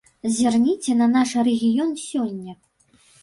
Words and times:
Зірніце 0.35 0.95
на 1.01 1.07
наш 1.17 1.33
рэгіён 1.49 1.91
сёння. 2.07 2.57